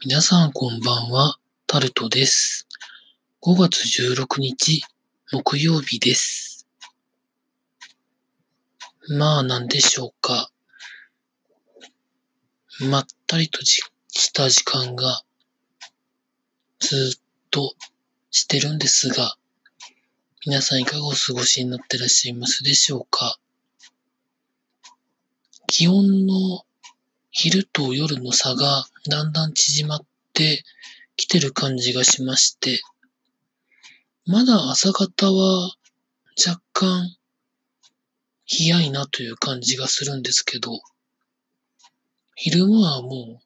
[0.00, 2.68] 皆さんこんばんは、タルトです。
[3.40, 4.82] 5月16日、
[5.32, 6.66] 木曜日です。
[9.08, 10.50] まあ、なんでしょうか。
[12.80, 13.82] まったりとし
[14.34, 15.22] た時間が
[16.80, 17.74] ずっと
[18.30, 19.36] してるんですが、
[20.44, 23.38] 皆さんいかがお過ごしになってらっしゃいますでしょうか。
[25.66, 26.66] 気温の
[27.36, 30.62] 昼と夜の差がだんだん縮まって
[31.16, 32.80] きてる感じがしまして、
[34.24, 35.74] まだ朝方は
[36.46, 37.16] 若干
[38.48, 40.80] 冷やいなという感じがするんですけど、
[42.36, 43.38] 昼間はもう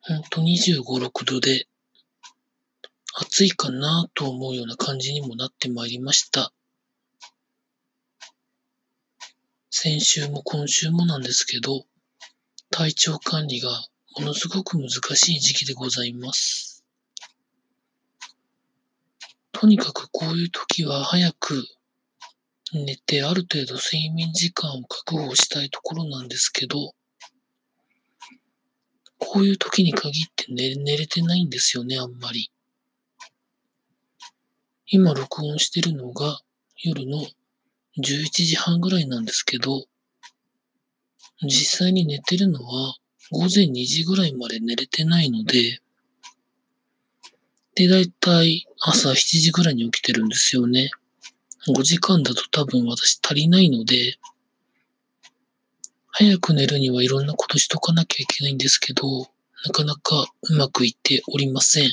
[0.00, 1.68] ほんと25、6度で
[3.14, 6.52] 暑いかなと思うような感じにもなってまいりました。
[9.70, 11.84] 先週も今週もなんですけど、
[12.76, 13.70] 体調管理が
[14.18, 16.84] ものすごく難しい時期でございます。
[19.52, 21.64] とにかくこういう時は早く
[22.72, 26.94] 寝てある程度睡眠時間を確保したいところなんですけど、
[29.18, 32.50] こういう時に限って寝寝れてないんですよね、あんまり。
[34.88, 36.40] 今録音してるのが
[36.82, 37.24] 夜の
[37.98, 39.86] 11時半ぐらいなんですけど、
[41.42, 42.96] 実際に寝てるのは
[43.30, 45.80] 午前2時ぐらいまで寝れてないので、
[47.74, 50.90] で、だいたい朝7時ぐらいに起きてるんですよね。
[51.66, 54.16] 5時間だと多分私足りないので、
[56.08, 59.26] 早く寝るにはいろんなことしとかなきゃいけないんですけど、
[59.66, 61.90] なかなかうまくいっておりません。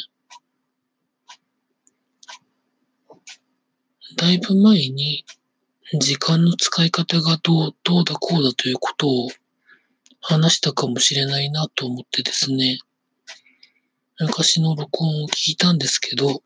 [4.17, 5.26] だいぶ前に
[5.94, 9.30] 時間の使い方がどう、どうだこうだということを
[10.22, 12.80] 話したかもしれないなと思ってですね、
[14.20, 16.42] 昔の録音を聞いたんですけど、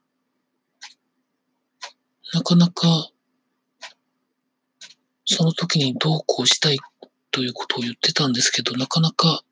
[2.34, 3.10] なかなか
[5.26, 6.78] その時にどうこうしたい
[7.32, 9.44] ということを言ってたんですけど、なかなか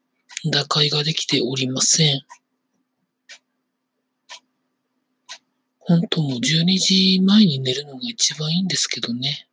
[0.51, 2.21] 打開ができておりません。
[5.79, 9.47] 本当もう12時前に寝るのが一番いいんですけどね。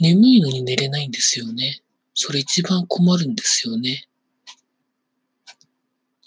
[0.00, 1.80] 眠いのに寝れないんですよね。
[2.14, 4.08] それ一番困るんですよね。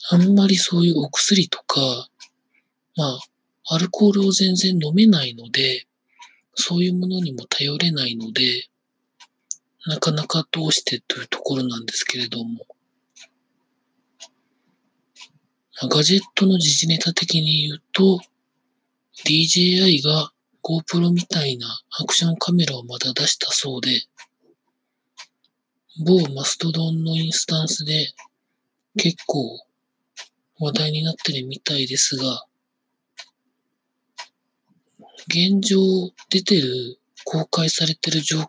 [0.09, 2.09] あんまりそういうお薬とか、
[2.95, 3.19] まあ、
[3.75, 5.85] アルコールを全然飲めないので、
[6.55, 8.67] そういうものにも頼れないので、
[9.85, 12.65] なかなかどうしてというところなんですけれども。
[15.89, 18.19] ガジェットの時事ネタ的に言うと、
[19.25, 20.30] DJI が
[20.63, 21.67] GoPro みたいな
[21.99, 24.03] アクションカメラをまだ出したそうで、
[26.05, 28.07] 某マストドンのインスタンスで
[28.97, 29.59] 結構
[30.59, 32.45] 話題になってるみたいですが、
[35.27, 35.79] 現状
[36.29, 38.39] 出てる、公開されてる情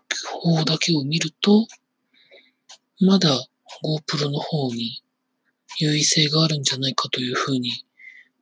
[0.41, 1.67] 報だけを見ると、
[2.99, 3.29] まだ
[3.83, 5.03] GoPro の方に
[5.79, 7.71] 優位性があるんじゃないかというふうに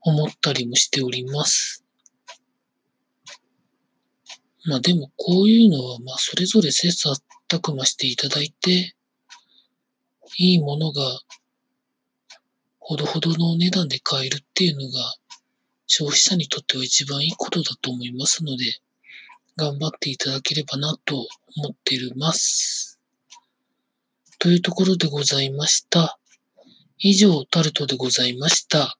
[0.01, 1.80] 思ったりもしております。
[4.65, 7.15] まあでもこういうのはまあそれぞれ切磋
[7.49, 8.95] 琢磨していただいて、
[10.37, 11.01] いいものが
[12.79, 15.13] ほどほどのお値段で買えるっていうのが
[15.87, 18.65] 消費者にとっては一番いいことだと思いますので、
[19.57, 21.15] 頑張っていただければなと
[21.57, 22.99] 思っています。
[24.39, 26.17] というところでございました。
[26.97, 28.97] 以上、タルトでございました。